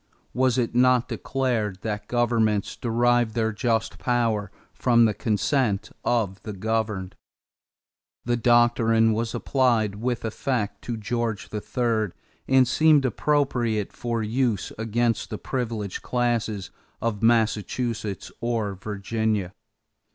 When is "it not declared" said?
0.57-1.81